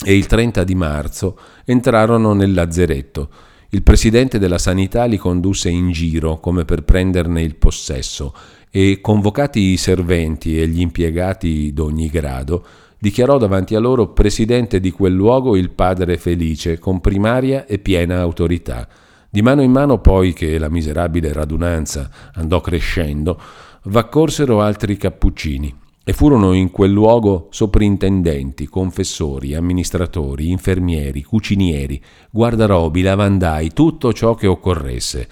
[0.03, 3.29] e il 30 di marzo entrarono nel lazzeretto,
[3.71, 8.35] il presidente della sanità li condusse in giro come per prenderne il possesso
[8.71, 12.65] e, convocati i serventi e gli impiegati d'ogni grado,
[12.99, 18.21] dichiarò davanti a loro presidente di quel luogo il padre Felice con primaria e piena
[18.21, 18.89] autorità.
[19.29, 23.41] Di mano in mano poi che la miserabile radunanza andò crescendo,
[23.83, 33.73] v'accorsero altri cappuccini e furono in quel luogo soprintendenti, confessori, amministratori, infermieri, cucinieri, guardarobi, lavandai,
[33.73, 35.29] tutto ciò che occorresse.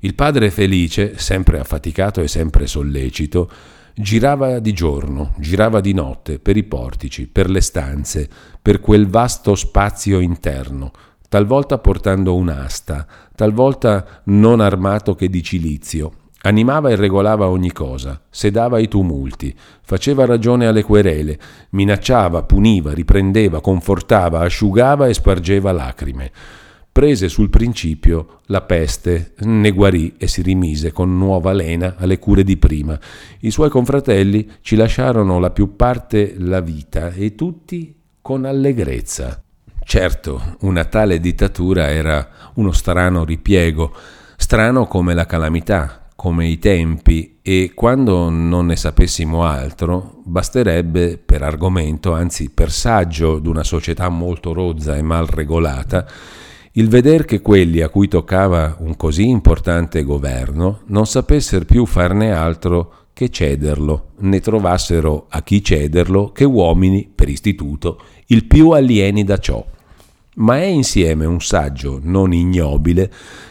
[0.00, 3.48] Il padre Felice, sempre affaticato e sempre sollecito,
[3.94, 8.28] girava di giorno, girava di notte, per i portici, per le stanze,
[8.60, 10.90] per quel vasto spazio interno,
[11.28, 16.12] talvolta portando un'asta, talvolta non armato che di cilizio.
[16.42, 21.38] Animava e regolava ogni cosa, sedava i tumulti, faceva ragione alle querele,
[21.70, 26.30] minacciava, puniva, riprendeva, confortava, asciugava e spargeva lacrime
[26.98, 32.42] prese sul principio la peste, ne guarì e si rimise con nuova lena alle cure
[32.42, 32.98] di prima.
[33.38, 39.40] I suoi confratelli ci lasciarono la più parte la vita e tutti con allegrezza.
[39.84, 43.94] Certo, una tale dittatura era uno strano ripiego,
[44.36, 51.44] strano come la calamità, come i tempi, e quando non ne sapessimo altro, basterebbe per
[51.44, 56.04] argomento, anzi per saggio d'una società molto rozza e mal regolata,
[56.72, 62.32] il veder che quelli a cui toccava un così importante governo non sapessero più farne
[62.32, 69.22] altro che cederlo, ne trovassero a chi cederlo che uomini, per istituto, il più alieni
[69.22, 69.64] da ciò.
[70.34, 73.08] Ma è insieme un saggio non ignobile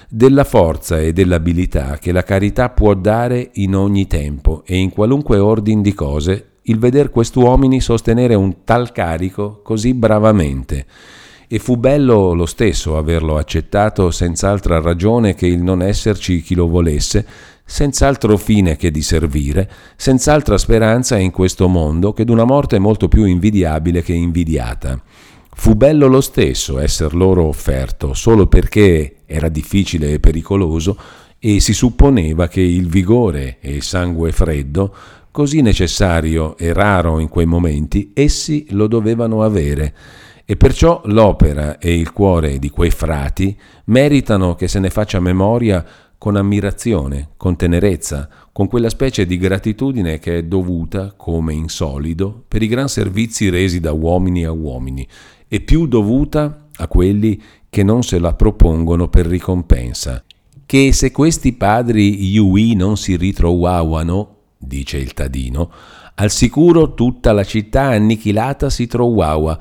[0.09, 5.37] della forza e dell'abilità che la carità può dare in ogni tempo e in qualunque
[5.37, 10.85] ordine di cose il veder quest'uomini sostenere un tal carico così bravamente
[11.49, 16.67] e fu bello lo stesso averlo accettato senz'altra ragione che il non esserci chi lo
[16.67, 17.25] volesse,
[17.63, 23.23] senz'altro fine che di servire, senz'altra speranza in questo mondo che d'una morte molto più
[23.23, 25.01] invidiabile che invidiata.
[25.55, 30.97] Fu bello lo stesso esser loro offerto, solo perché era difficile e pericoloso
[31.37, 34.93] e si supponeva che il vigore e il sangue freddo,
[35.29, 39.93] così necessario e raro in quei momenti, essi lo dovevano avere.
[40.43, 45.85] E perciò l'opera e il cuore di quei frati meritano che se ne faccia memoria
[46.17, 52.43] con ammirazione, con tenerezza, con quella specie di gratitudine che è dovuta, come in solido,
[52.47, 55.07] per i gran servizi resi da uomini a uomini,
[55.47, 60.23] e più dovuta a quelli che non se la propongono per ricompensa.
[60.65, 65.71] Che se questi padri Yui non si ritrovavano, dice il Tadino,
[66.15, 69.57] al sicuro tutta la città annichilata si trovava,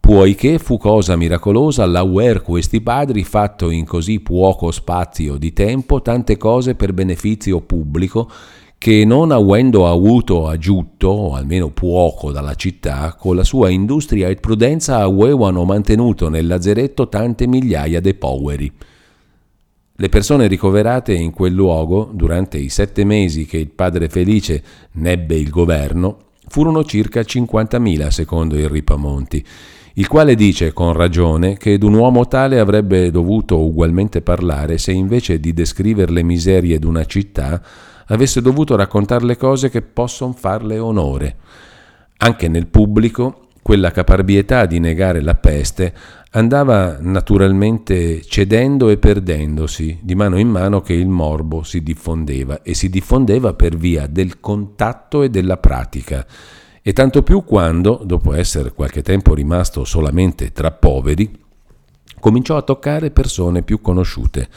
[0.00, 6.38] poiché fu cosa miracolosa l'auer questi padri fatto in così poco spazio di tempo tante
[6.38, 8.30] cose per beneficio pubblico
[8.78, 14.36] che non avendo avuto aggiunto, o almeno poco dalla città, con la sua industria e
[14.36, 18.72] prudenza avevano mantenuto nel lazzeretto tante migliaia di poveri.
[20.00, 24.62] Le persone ricoverate in quel luogo durante i sette mesi che il padre Felice
[24.92, 29.44] nebbe il governo furono circa 50.000 secondo il Ripamonti
[29.98, 35.40] il quale dice con ragione che d'un uomo tale avrebbe dovuto ugualmente parlare se invece
[35.40, 37.60] di descrivere le miserie d'una città
[38.06, 41.36] avesse dovuto raccontare le cose che possono farle onore.
[42.18, 45.92] Anche nel pubblico quella caparbietà di negare la peste
[46.30, 52.74] andava naturalmente cedendo e perdendosi di mano in mano che il morbo si diffondeva e
[52.74, 56.24] si diffondeva per via del contatto e della pratica
[56.82, 61.46] e tanto più quando, dopo essere qualche tempo rimasto solamente tra poveri,
[62.18, 64.48] cominciò a toccare persone più conosciute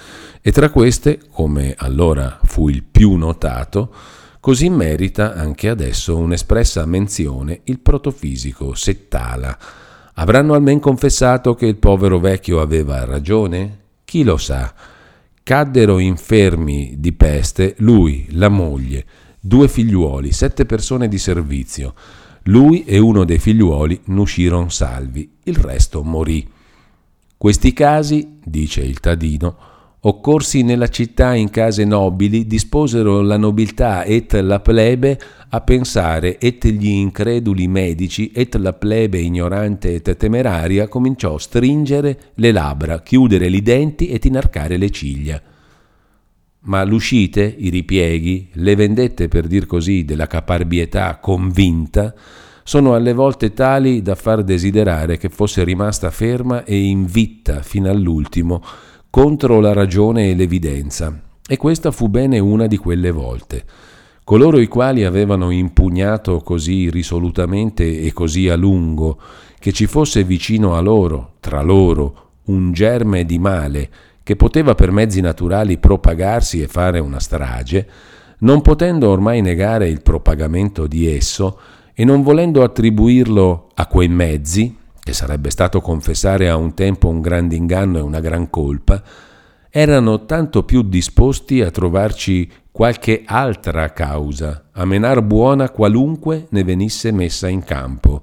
[0.41, 3.93] e tra queste, come allora fu il più notato,
[4.39, 9.57] così merita anche adesso un'espressa menzione il protofisico Settala.
[10.15, 13.79] Avranno almen confessato che il povero vecchio aveva ragione?
[14.03, 14.73] Chi lo sa?
[15.43, 19.05] Caddero infermi di peste lui, la moglie,
[19.43, 21.95] due figliuoli, sette persone di servizio.
[22.43, 26.47] Lui e uno dei figliuoli n'uscirono salvi, il resto morì.
[27.37, 29.55] Questi casi, dice il Tadino,
[30.01, 36.67] occorsi nella città in case nobili, disposero la nobiltà et la plebe a pensare et
[36.67, 43.47] gli increduli medici et la plebe ignorante et temeraria cominciò a stringere le labbra, chiudere
[43.47, 45.41] i denti et inarcare le ciglia
[46.63, 52.13] ma l'uscite, i ripieghi, le vendette per dir così della caparbietà convinta,
[52.63, 58.61] sono alle volte tali da far desiderare che fosse rimasta ferma e invitta fino all'ultimo
[59.09, 61.19] contro la ragione e l'evidenza.
[61.45, 63.65] E questa fu bene una di quelle volte.
[64.23, 69.19] Coloro i quali avevano impugnato così risolutamente e così a lungo
[69.59, 73.89] che ci fosse vicino a loro, tra loro, un germe di male,
[74.23, 77.87] che poteva per mezzi naturali propagarsi e fare una strage,
[78.39, 81.59] non potendo ormai negare il propagamento di esso
[81.93, 87.21] e non volendo attribuirlo a quei mezzi, che sarebbe stato confessare a un tempo un
[87.21, 89.01] grande inganno e una gran colpa,
[89.69, 97.11] erano tanto più disposti a trovarci qualche altra causa, a menar buona qualunque ne venisse
[97.11, 98.21] messa in campo.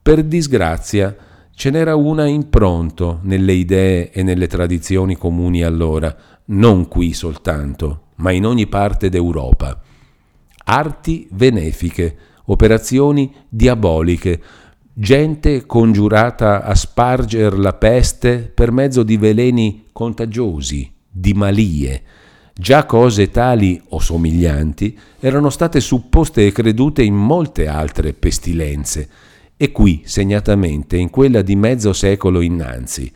[0.00, 1.14] Per disgrazia,
[1.54, 6.14] ce n'era una in pronto nelle idee e nelle tradizioni comuni allora,
[6.46, 9.80] non qui soltanto, ma in ogni parte d'Europa.
[10.64, 14.40] Arti benefiche, operazioni diaboliche,
[14.94, 22.02] gente congiurata a sparger la peste per mezzo di veleni contagiosi, di malie.
[22.54, 29.08] Già cose tali o somiglianti erano state supposte e credute in molte altre pestilenze,
[29.62, 33.12] e qui segnatamente in quella di mezzo secolo innanzi.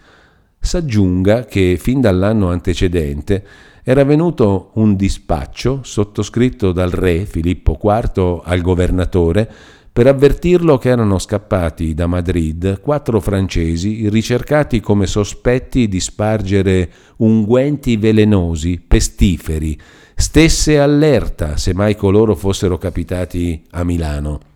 [0.60, 3.44] S'aggiunga che fin dall'anno antecedente
[3.82, 9.52] era venuto un dispaccio sottoscritto dal re Filippo IV al governatore
[9.92, 17.96] per avvertirlo che erano scappati da Madrid quattro francesi ricercati come sospetti di spargere unguenti
[17.96, 19.76] velenosi, pestiferi,
[20.14, 24.54] stesse allerta se mai coloro fossero capitati a Milano.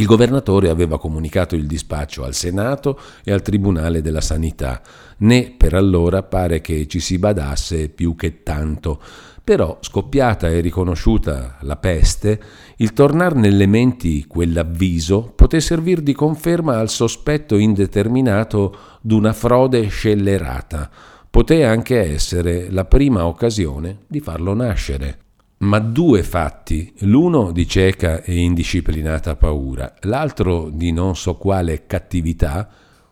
[0.00, 4.80] Il governatore aveva comunicato il dispaccio al Senato e al Tribunale della Sanità,
[5.18, 8.98] né per allora pare che ci si badasse più che tanto.
[9.44, 12.40] Però, scoppiata e riconosciuta la peste,
[12.76, 20.88] il tornar nelle menti quell'avviso poté servir di conferma al sospetto indeterminato d'una frode scellerata.
[21.28, 25.18] Poté anche essere la prima occasione di farlo nascere.
[25.62, 32.66] Ma due fatti, l'uno di cieca e indisciplinata paura, l'altro di non so quale cattività,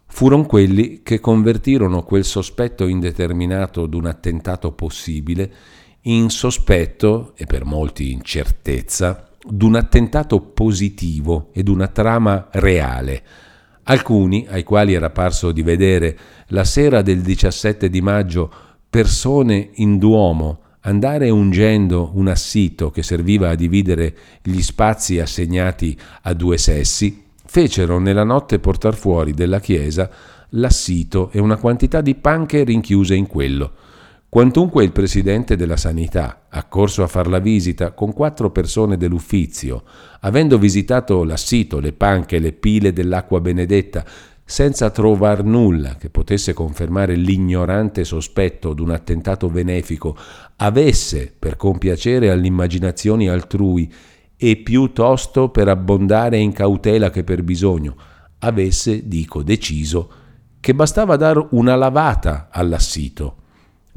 [0.06, 5.52] furono quelli che convertirono quel sospetto indeterminato d'un attentato possibile
[6.04, 13.22] in sospetto, e per molti in certezza, d'un attentato positivo e d'una trama reale.
[13.82, 18.50] Alcuni, ai quali era parso di vedere la sera del 17 di maggio
[18.88, 26.32] persone in Duomo andare ungendo un assito che serviva a dividere gli spazi assegnati a
[26.34, 30.10] due sessi, fecero nella notte portar fuori della chiesa
[30.50, 33.72] l'assito e una quantità di panche rinchiuse in quello.
[34.30, 39.84] Quantunque il presidente della sanità, accorso a far la visita con quattro persone dell'uffizio,
[40.20, 44.04] avendo visitato l'assito, le panche le pile dell'acqua benedetta,
[44.50, 50.16] senza trovar nulla che potesse confermare l'ignorante sospetto d'un attentato benefico,
[50.56, 53.92] avesse per compiacere alle immaginazioni altrui
[54.38, 57.94] e piuttosto per abbondare in cautela che per bisogno,
[58.38, 60.10] avesse, dico, deciso
[60.60, 63.36] che bastava dar una lavata all'assito.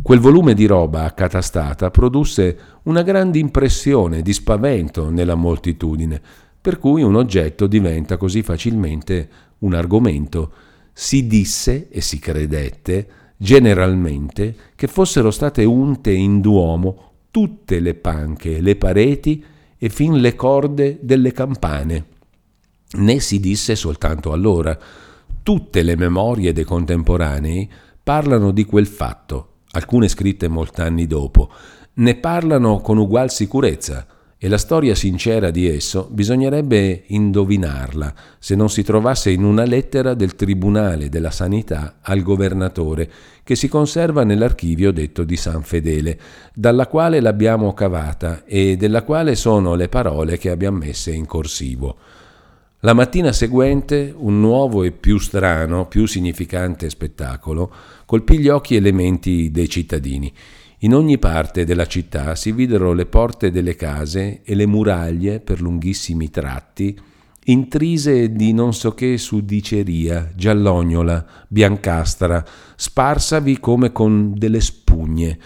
[0.02, 6.22] Quel volume di roba accatastata produsse una grande impressione di spavento nella moltitudine,
[6.60, 9.30] per cui un oggetto diventa così facilmente
[9.62, 10.52] un argomento.
[10.94, 13.08] Si disse e si credette
[13.38, 19.44] generalmente che fossero state unte in Duomo tutte le panche, le pareti
[19.78, 22.06] e fin le corde delle campane.
[22.94, 24.78] Né si disse soltanto allora.
[25.44, 27.70] Tutte le memorie dei contemporanei
[28.04, 31.50] parlano di quel fatto alcune scritte molt'anni dopo,
[31.94, 34.06] ne parlano con ugual sicurezza
[34.44, 40.16] e la storia sincera di esso bisognerebbe indovinarla se non si trovasse in una lettera
[40.16, 43.08] del Tribunale della Sanità al governatore
[43.44, 46.18] che si conserva nell'archivio detto di San Fedele,
[46.56, 51.98] dalla quale l'abbiamo cavata e della quale sono le parole che abbiamo messe in corsivo.
[52.80, 57.72] La mattina seguente un nuovo e più strano, più significante spettacolo
[58.08, 60.34] colpì gli occhi e le menti dei cittadini.
[60.84, 65.62] In ogni parte della città si videro le porte delle case e le muraglie per
[65.62, 67.00] lunghissimi tratti,
[67.46, 72.44] intrise di non so che sudiceria, giallognola, biancastra,
[72.76, 75.38] sparsavi come con delle spugne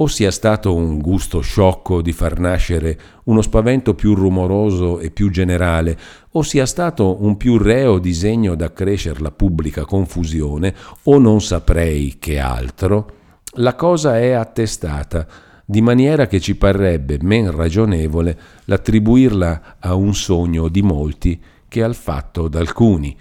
[0.00, 5.28] o sia stato un gusto sciocco di far nascere uno spavento più rumoroso e più
[5.28, 5.98] generale,
[6.30, 10.72] o sia stato un più reo disegno d'accrescer la pubblica confusione,
[11.02, 13.17] o non saprei che altro,
[13.58, 15.26] la cosa è attestata,
[15.64, 21.94] di maniera che ci parrebbe men ragionevole l'attribuirla a un sogno di molti che al
[21.94, 23.16] fatto d'alcuni,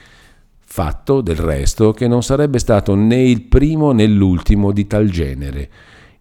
[0.64, 5.70] fatto del resto che non sarebbe stato né il primo né l'ultimo di tal genere,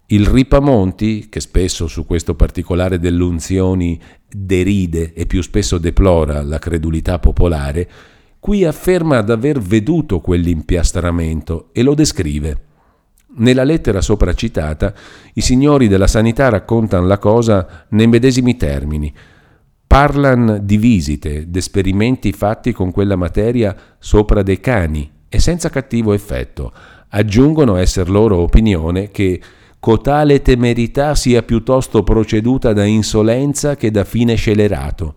[0.07, 3.99] il Ripamonti, che spesso su questo particolare dell'unzioni
[4.29, 7.89] deride e più spesso deplora la credulità popolare,
[8.39, 12.66] qui afferma d'aver veduto quell'impiastramento e lo descrive.
[13.39, 14.93] Nella lettera sopra citata,
[15.33, 19.13] i signori della sanità raccontano la cosa nei medesimi termini.
[19.85, 26.73] Parlan di visite, d'esperimenti fatti con quella materia sopra dei cani e senza cattivo effetto.
[27.09, 29.39] Aggiungono esser loro opinione che
[29.79, 35.15] cotale temerità sia piuttosto proceduta da insolenza che da fine scelerato,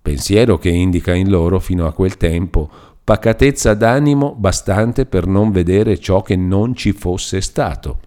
[0.00, 2.70] pensiero che indica in loro fino a quel tempo
[3.04, 8.00] pacatezza d'animo bastante per non vedere ciò che non ci fosse stato.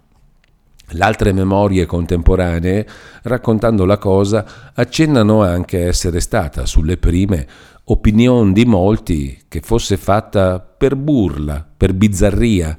[0.90, 2.88] Le memorie contemporanee,
[3.24, 7.48] raccontando la cosa, accennano anche essere stata, sulle prime,
[7.86, 12.78] opinione di molti che fosse fatta per burla, per bizzarria.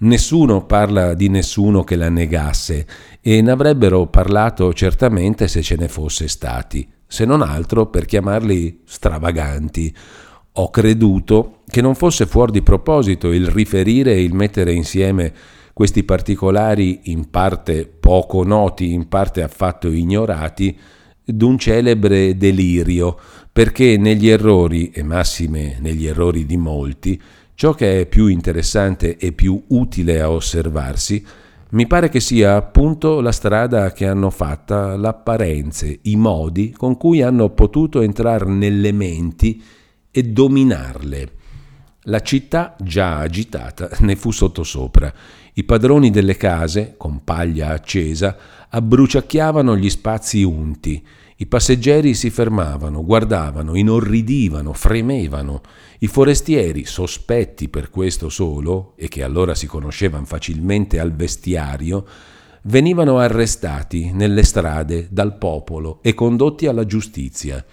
[0.00, 2.86] Nessuno parla di nessuno che la negasse
[3.20, 8.82] e ne avrebbero parlato certamente se ce ne fosse stati, se non altro per chiamarli
[8.84, 9.94] stravaganti.
[10.60, 15.32] Ho creduto che non fosse fuori di proposito il riferire e il mettere insieme
[15.72, 20.76] questi particolari in parte poco noti, in parte affatto ignorati,
[21.24, 23.16] d'un celebre delirio,
[23.52, 27.20] perché negli errori, e massime negli errori di molti,
[27.54, 31.24] ciò che è più interessante e più utile a osservarsi,
[31.70, 37.22] mi pare che sia appunto la strada che hanno fatta l'apparenze, i modi con cui
[37.22, 39.62] hanno potuto entrare nelle menti
[40.10, 41.32] e dominarle.
[42.02, 45.12] La città, già agitata, ne fu sottosopra.
[45.54, 48.36] I padroni delle case, con paglia accesa,
[48.70, 51.04] abbruciacchiavano gli spazi unti.
[51.40, 55.60] I passeggeri si fermavano, guardavano, inorridivano, fremevano.
[55.98, 62.06] I forestieri, sospetti per questo solo, e che allora si conoscevano facilmente al vestiario,
[62.62, 67.64] venivano arrestati nelle strade dal popolo e condotti alla giustizia.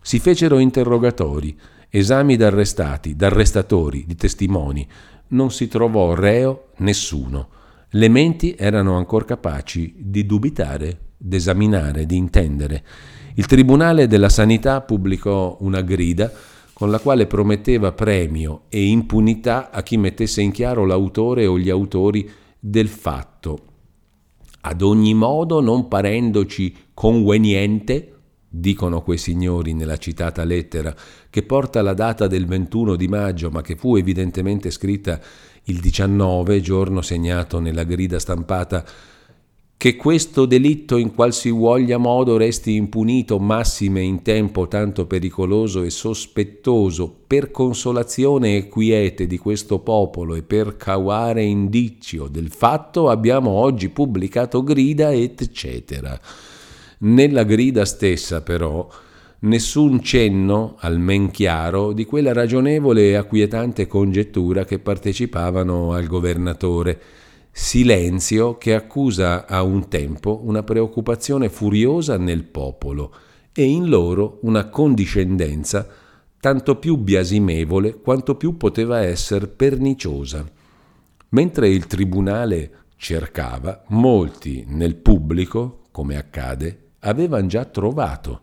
[0.00, 1.56] Si fecero interrogatori,
[1.94, 4.88] esami d'arrestati, d'arrestatori, di testimoni.
[5.28, 7.48] Non si trovò reo nessuno.
[7.90, 12.82] Le menti erano ancora capaci di dubitare, d'esaminare, di intendere.
[13.34, 16.32] Il Tribunale della Sanità pubblicò una grida
[16.72, 21.68] con la quale prometteva premio e impunità a chi mettesse in chiaro l'autore o gli
[21.68, 22.28] autori
[22.58, 23.66] del fatto.
[24.62, 28.12] Ad ogni modo, non parendoci conveniente,
[28.54, 30.94] dicono quei signori nella citata lettera,
[31.30, 35.18] che porta la data del 21 di maggio, ma che fu evidentemente scritta
[35.64, 38.84] il 19, giorno segnato nella grida stampata,
[39.74, 47.12] che questo delitto in qualsivoglia modo resti impunito, massime in tempo tanto pericoloso e sospettoso,
[47.26, 53.88] per consolazione e quiete di questo popolo e per cavare indizio del fatto, abbiamo oggi
[53.88, 56.20] pubblicato grida, eccetera.
[57.04, 58.88] Nella grida stessa, però,
[59.40, 67.00] nessun cenno, almen chiaro, di quella ragionevole e acquietante congettura che partecipavano al governatore.
[67.50, 73.12] Silenzio che accusa a un tempo una preoccupazione furiosa nel popolo
[73.52, 75.88] e in loro una condiscendenza
[76.38, 80.48] tanto più biasimevole quanto più poteva essere perniciosa.
[81.30, 88.42] Mentre il tribunale cercava, molti nel pubblico, come accade, avevano già trovato.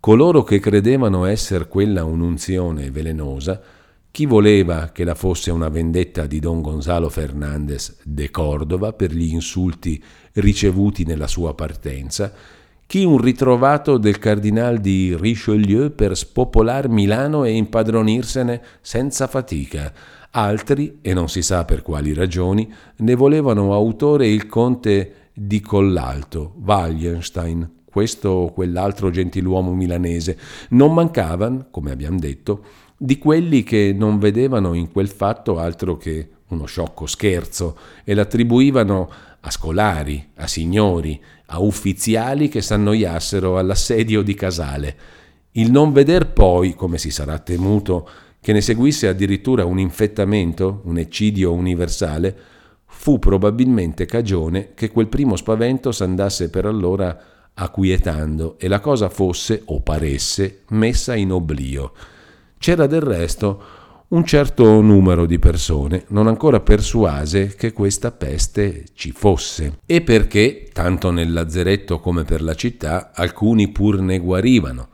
[0.00, 3.60] Coloro che credevano essere quella un'unzione velenosa,
[4.10, 9.32] chi voleva che la fosse una vendetta di don Gonzalo Fernandez de Cordova per gli
[9.32, 10.02] insulti
[10.34, 12.32] ricevuti nella sua partenza,
[12.86, 19.92] chi un ritrovato del cardinal di Richelieu per spopolar Milano e impadronirsene senza fatica,
[20.30, 26.54] altri, e non si sa per quali ragioni, ne volevano autore il conte di Collalto,
[26.64, 30.38] Wallenstein, questo o quell'altro gentiluomo milanese,
[30.70, 32.62] non mancavano, come abbiamo detto,
[32.96, 39.10] di quelli che non vedevano in quel fatto altro che uno sciocco scherzo e l'attribuivano
[39.40, 44.96] a scolari, a signori, a ufficiali che s'annoiassero all'assedio di Casale.
[45.52, 48.08] Il non veder poi, come si sarà temuto,
[48.40, 52.36] che ne seguisse addirittura un infettamento, un eccidio universale,
[52.86, 59.62] fu probabilmente cagione che quel primo spavento s'andasse per allora acquietando e la cosa fosse,
[59.66, 61.92] o paresse, messa in oblio.
[62.58, 63.62] C'era del resto
[64.08, 70.70] un certo numero di persone non ancora persuase che questa peste ci fosse e perché,
[70.72, 74.88] tanto nel lazzeretto come per la città, alcuni pur ne guarivano.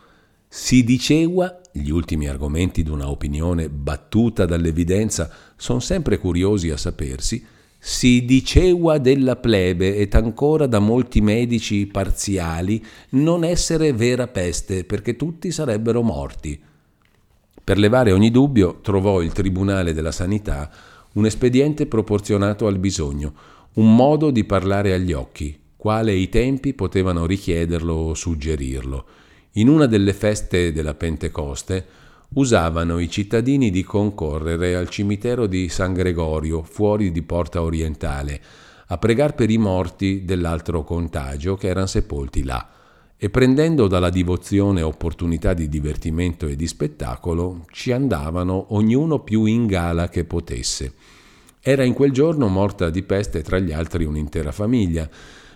[0.49, 7.45] Si diceva, gli ultimi argomenti di una opinione battuta dall'evidenza sono sempre curiosi a sapersi,
[7.87, 15.16] si diceva della plebe ed ancora da molti medici parziali non essere vera peste perché
[15.16, 16.59] tutti sarebbero morti.
[17.62, 20.70] Per levare ogni dubbio trovò il Tribunale della Sanità
[21.12, 23.35] un espediente proporzionato al bisogno,
[23.74, 29.05] un modo di parlare agli occhi, quale i tempi potevano richiederlo o suggerirlo.
[29.57, 31.87] In una delle feste della Pentecoste
[32.35, 38.41] usavano i cittadini di concorrere al cimitero di San Gregorio, fuori di Porta Orientale,
[38.89, 42.68] a pregar per i morti dell'altro contagio che erano sepolti là.
[43.16, 49.66] e prendendo dalla divozione opportunità di divertimento e di spettacolo, ci andavano ognuno più in
[49.66, 50.93] gala che potesse.
[51.61, 55.09] Era in quel giorno morta di peste tra gli altri un'intera famiglia.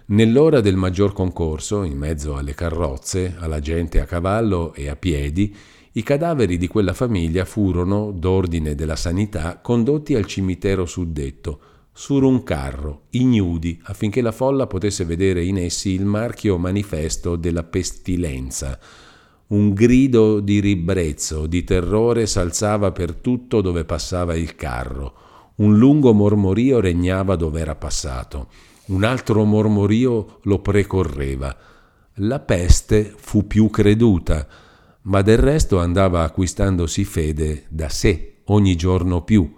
[0.06, 5.54] Nell'ora del maggior concorso, in mezzo alle carrozze, alla gente a cavallo e a piedi,
[5.98, 11.60] i cadaveri di quella famiglia furono, d'ordine della sanità, condotti al cimitero suddetto,
[11.92, 17.64] su un carro, ignudi, affinché la folla potesse vedere in essi il marchio manifesto della
[17.64, 18.78] pestilenza.
[19.48, 25.14] Un grido di ribrezzo, di terrore s'alzava per tutto dove passava il carro.
[25.56, 28.50] Un lungo mormorio regnava dove era passato.
[28.86, 31.56] Un altro mormorio lo precorreva.
[32.20, 34.46] La peste fu più creduta,
[35.08, 39.50] ma del resto andava acquistandosi fede da sé ogni giorno più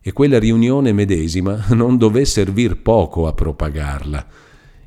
[0.00, 4.26] e quella riunione medesima non dové servir poco a propagarla.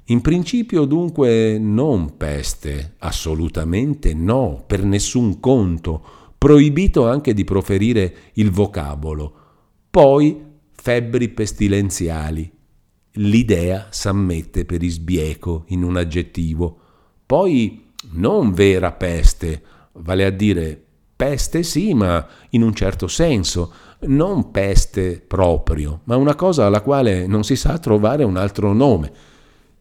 [0.07, 6.03] In principio dunque non peste, assolutamente no, per nessun conto,
[6.37, 9.33] proibito anche di proferire il vocabolo.
[9.89, 10.43] Poi
[10.73, 12.51] febbri pestilenziali.
[13.17, 16.77] L'idea s'ammette per isbieco in un aggettivo.
[17.25, 19.61] Poi non vera peste,
[19.93, 20.81] vale a dire
[21.15, 23.71] peste sì, ma in un certo senso,
[24.01, 29.11] non peste proprio, ma una cosa alla quale non si sa trovare un altro nome.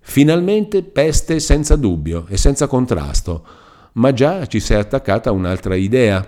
[0.00, 3.44] Finalmente peste senza dubbio e senza contrasto,
[3.94, 6.24] ma già ci si è attaccata un'altra idea,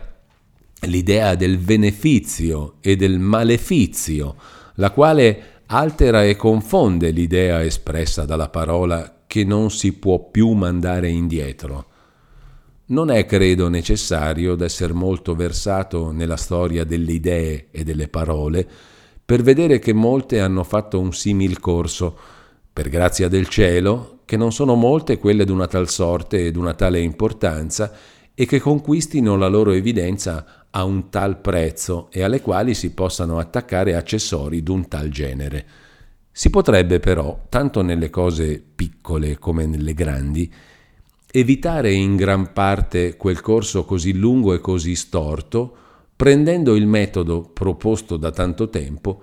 [0.80, 4.36] l'idea del benefizio e del malefizio,
[4.76, 11.08] la quale altera e confonde l'idea espressa dalla parola che non si può più mandare
[11.08, 11.86] indietro.
[12.86, 18.68] Non è, credo, necessario d'essere molto versato nella storia delle idee e delle parole
[19.24, 22.14] per vedere che molte hanno fatto un simil corso,
[22.70, 27.00] per grazia del cielo, che non sono molte quelle d'una tal sorte e d'una tale
[27.00, 27.90] importanza
[28.34, 33.38] e che conquistino la loro evidenza a un tal prezzo e alle quali si possano
[33.38, 35.66] attaccare accessori d'un tal genere.
[36.30, 40.52] Si potrebbe però, tanto nelle cose piccole come nelle grandi,
[41.36, 45.76] evitare in gran parte quel corso così lungo e così storto,
[46.14, 49.20] prendendo il metodo proposto da tanto tempo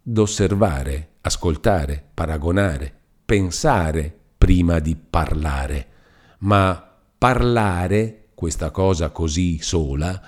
[0.00, 2.90] d'osservare, ascoltare, paragonare,
[3.26, 5.88] pensare prima di parlare.
[6.38, 10.18] Ma parlare, questa cosa così sola,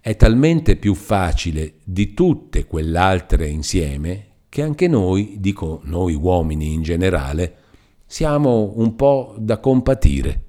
[0.00, 6.82] è talmente più facile di tutte quell'altre insieme che anche noi, dico noi uomini in
[6.82, 7.54] generale,
[8.06, 10.46] siamo un po' da compatire.